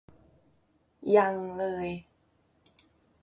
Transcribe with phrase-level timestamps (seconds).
[1.15, 1.87] ยังเลย